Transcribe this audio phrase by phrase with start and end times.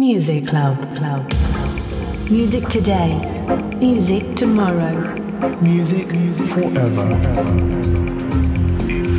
[0.00, 1.28] Music Club Club.
[2.30, 3.18] Music today.
[3.80, 4.94] Music tomorrow.
[5.60, 7.18] Music, music forever.
[8.86, 9.10] It's.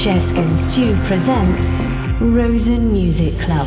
[0.00, 1.66] Cheskin Stew presents
[2.20, 3.66] Rozzen Music Club.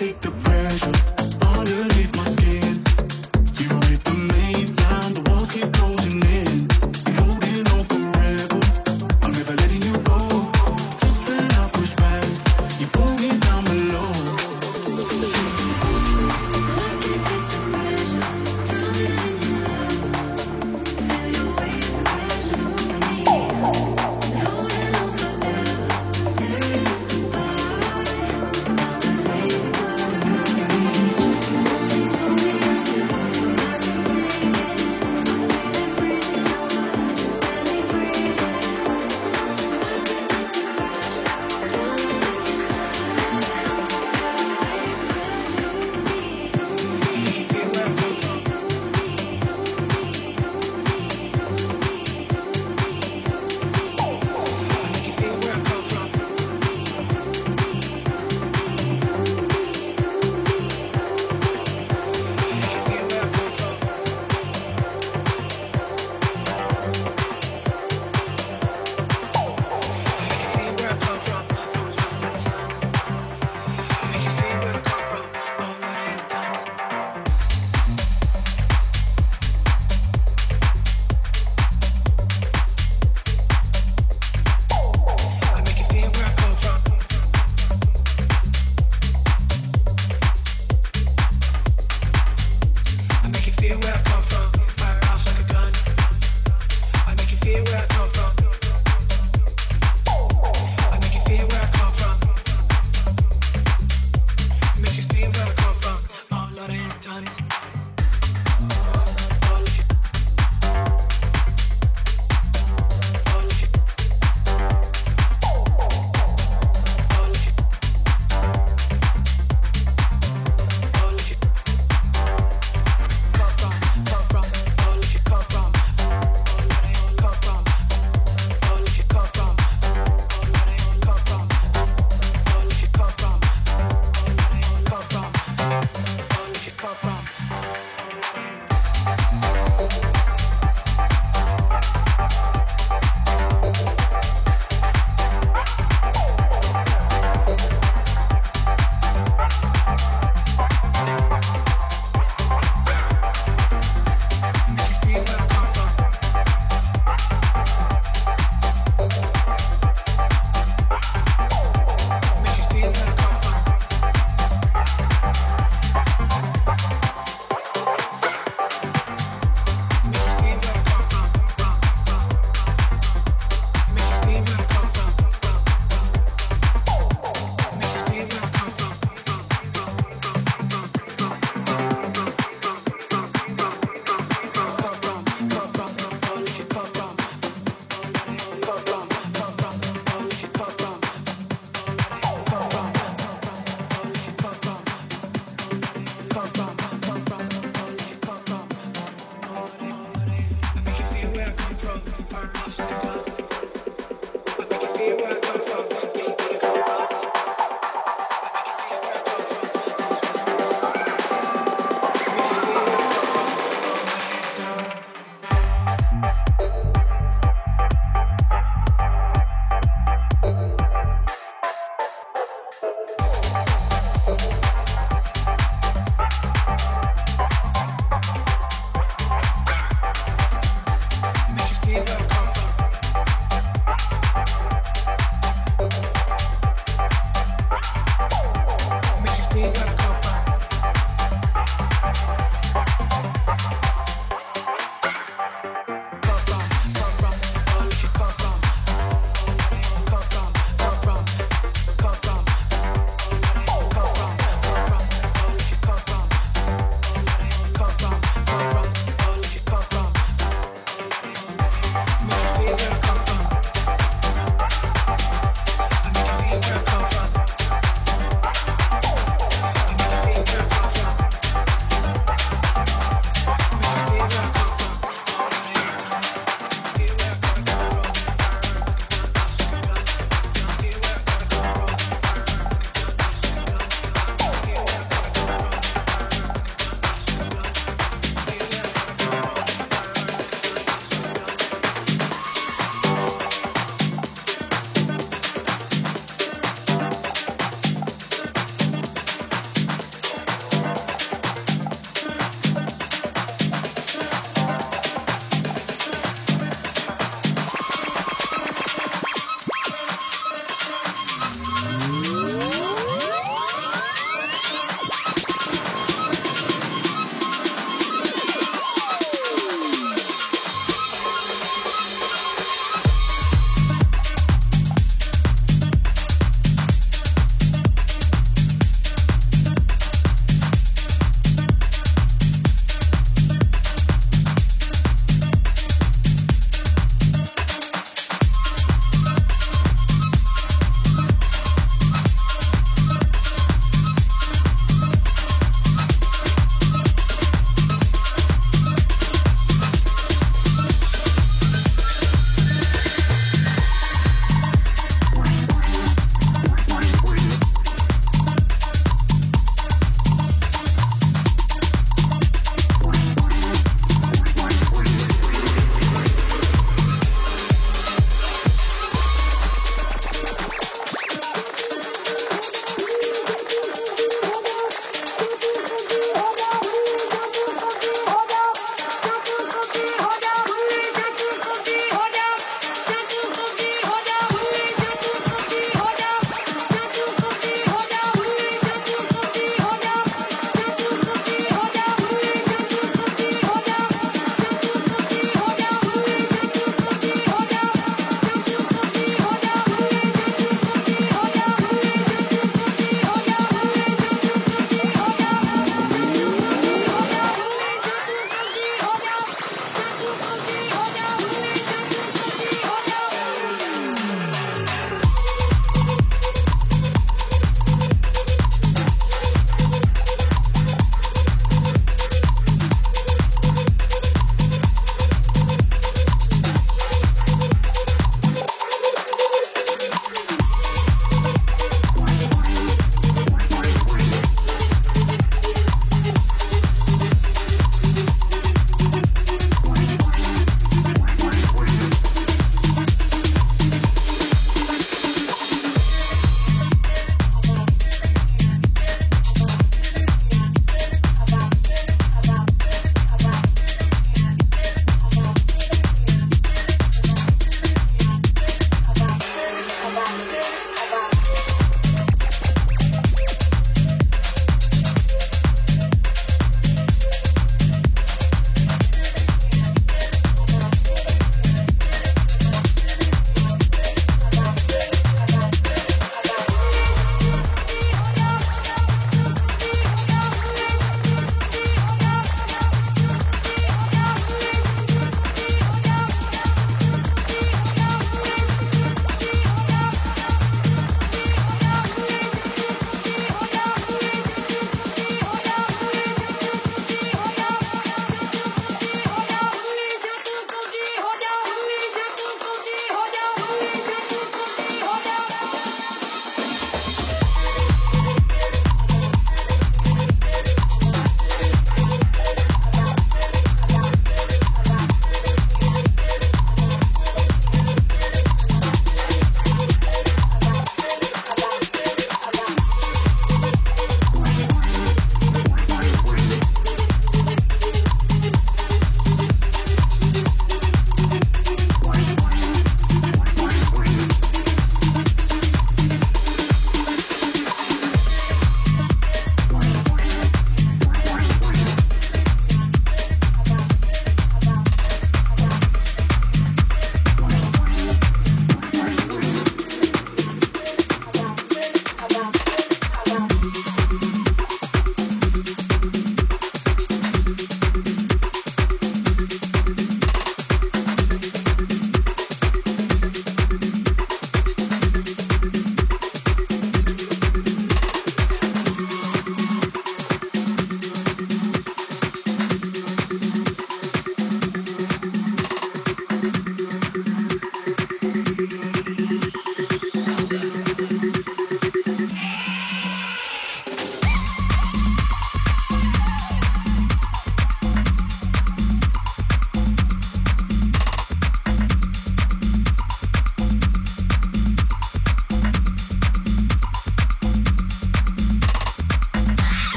[0.00, 1.11] Make the feel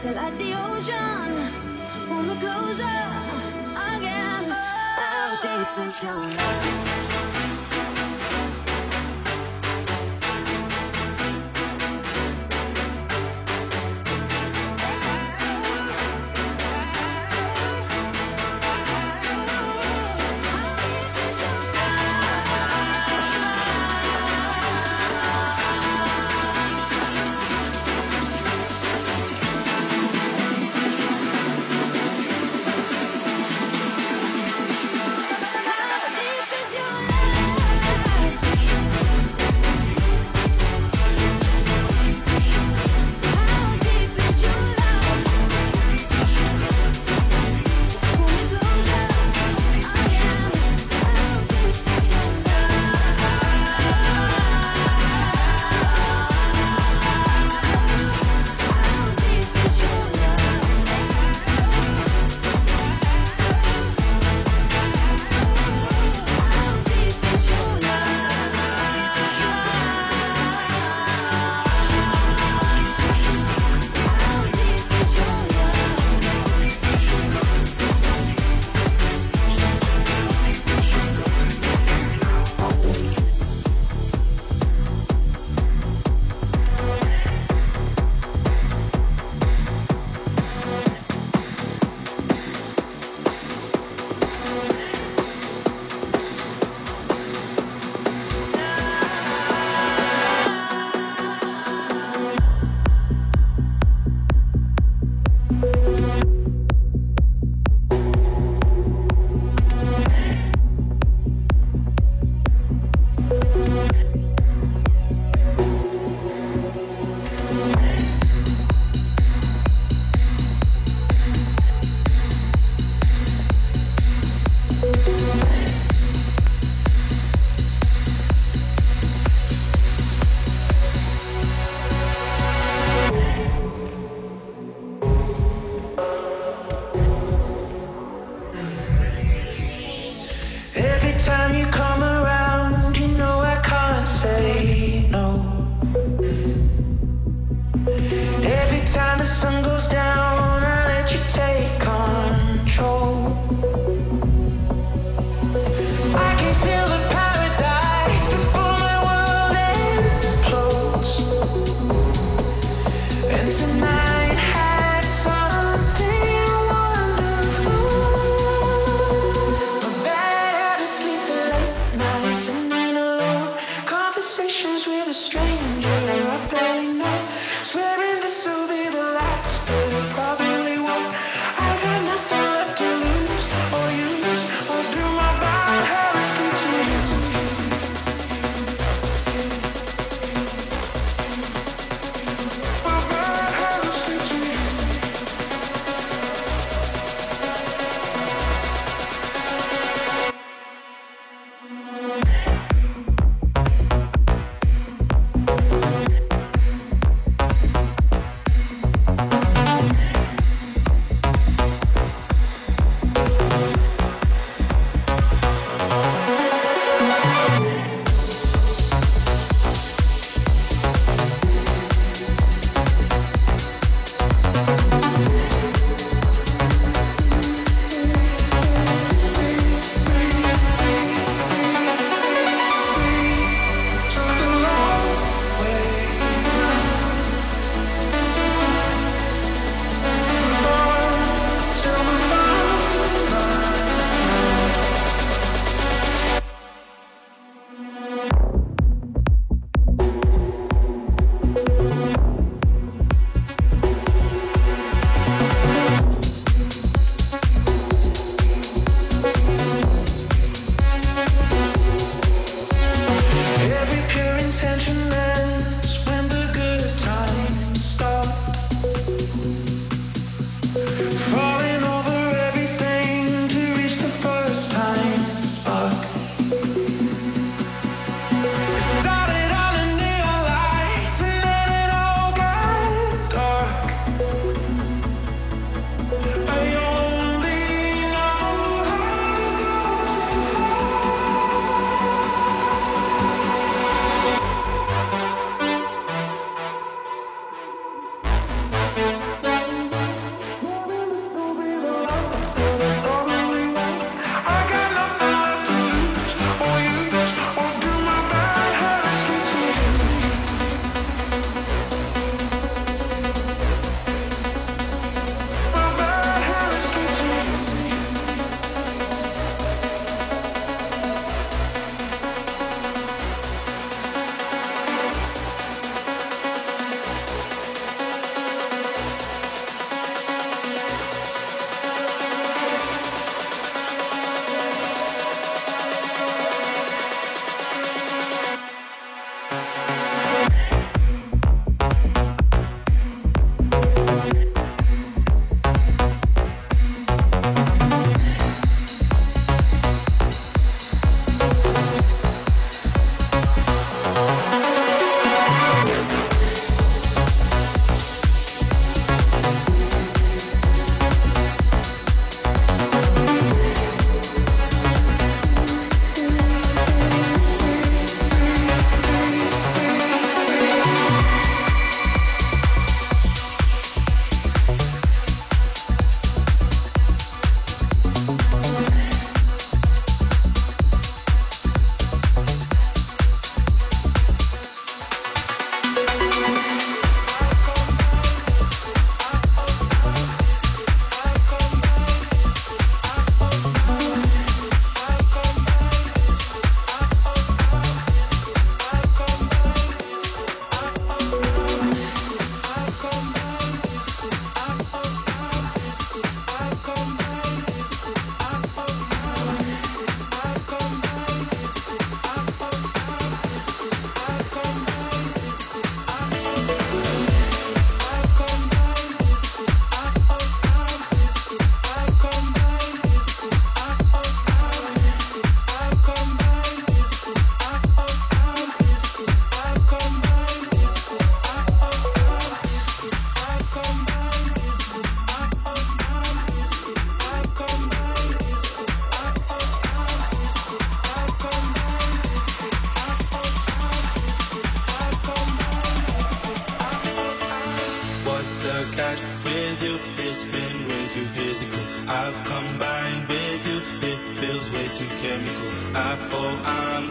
[0.00, 1.52] till at the ocean.
[2.40, 2.96] Closer
[3.92, 4.48] again.
[4.96, 7.59] How deep is your love?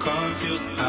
[0.09, 0.88] Confused.